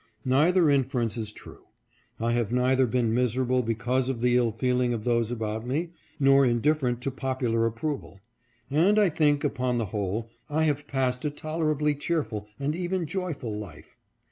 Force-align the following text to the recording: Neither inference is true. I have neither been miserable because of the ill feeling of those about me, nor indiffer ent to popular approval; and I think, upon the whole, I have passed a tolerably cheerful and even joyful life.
Neither 0.25 0.67
inference 0.71 1.15
is 1.15 1.31
true. 1.31 1.65
I 2.19 2.31
have 2.31 2.51
neither 2.51 2.87
been 2.87 3.13
miserable 3.13 3.61
because 3.61 4.09
of 4.09 4.19
the 4.21 4.35
ill 4.35 4.51
feeling 4.51 4.93
of 4.93 5.03
those 5.03 5.29
about 5.29 5.67
me, 5.67 5.91
nor 6.19 6.43
indiffer 6.43 6.87
ent 6.87 7.01
to 7.01 7.11
popular 7.11 7.67
approval; 7.67 8.19
and 8.71 8.97
I 8.97 9.09
think, 9.09 9.43
upon 9.43 9.77
the 9.77 9.85
whole, 9.93 10.31
I 10.49 10.63
have 10.63 10.87
passed 10.87 11.23
a 11.23 11.29
tolerably 11.29 11.93
cheerful 11.93 12.47
and 12.59 12.75
even 12.75 13.05
joyful 13.05 13.55
life. 13.59 13.95